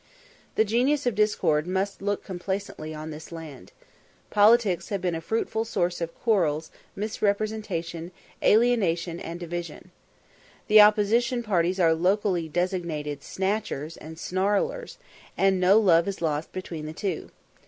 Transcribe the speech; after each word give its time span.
The 0.55 0.65
genius 0.65 1.05
of 1.05 1.13
Discord 1.13 1.67
must 1.67 2.01
look 2.01 2.23
complacently 2.23 2.91
on 2.91 3.11
this 3.11 3.31
land. 3.31 3.71
Politics 4.31 4.89
have 4.89 4.99
been 4.99 5.13
a 5.13 5.21
fruitful 5.21 5.63
source 5.63 6.01
of 6.01 6.15
quarrels, 6.23 6.71
misrepresentation, 6.95 8.11
alienation, 8.43 9.19
and 9.19 9.39
division. 9.39 9.91
The 10.67 10.81
opposition 10.81 11.43
parties 11.43 11.79
are 11.79 11.93
locally 11.93 12.49
designated 12.49 13.21
"snatchers" 13.21 13.95
and 13.95 14.17
"snarlers," 14.17 14.97
and 15.37 15.59
no 15.59 15.79
love 15.79 16.07
is 16.07 16.19
lost 16.19 16.51
between 16.51 16.87
the 16.87 16.93
two. 16.93 17.29